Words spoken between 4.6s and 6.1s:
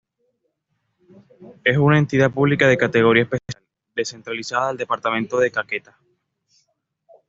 del departamento de Caquetá.